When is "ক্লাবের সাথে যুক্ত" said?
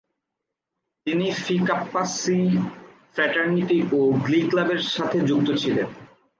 4.49-5.47